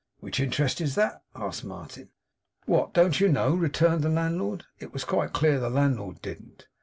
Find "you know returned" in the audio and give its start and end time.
3.19-4.01